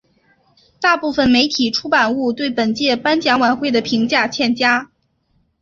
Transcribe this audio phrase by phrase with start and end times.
[0.79, 4.89] 大部分媒体出版物对本届颁奖晚会的评价欠佳。